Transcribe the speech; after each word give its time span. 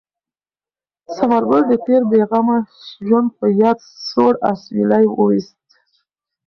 ثمر 1.15 1.43
ګل 1.49 1.63
د 1.69 1.73
تېر 1.85 2.01
بې 2.09 2.21
غمه 2.29 2.57
ژوند 3.05 3.29
په 3.39 3.45
یاد 3.61 3.79
سوړ 4.09 4.33
اسویلی 4.51 5.05
ویوست. 5.09 5.59